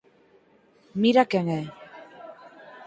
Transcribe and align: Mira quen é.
Mira 1.01 1.23
quen 1.31 1.45
é. 1.61 1.63